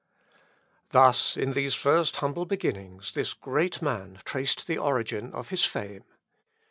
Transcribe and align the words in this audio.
Thus, 0.89 1.37
in 1.37 1.53
these 1.53 1.75
first 1.75 2.15
humble 2.15 2.45
beginnings 2.47 3.11
this 3.11 3.35
great 3.35 3.83
man 3.83 4.17
traced 4.25 4.65
the 4.65 4.79
origin 4.79 5.31
of 5.31 5.49
his 5.49 5.63
fame. 5.63 6.05